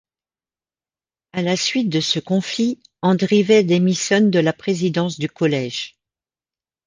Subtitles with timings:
[1.31, 5.95] À la suite de ce conflit, Andrivet démissionne de la présidence du Collège.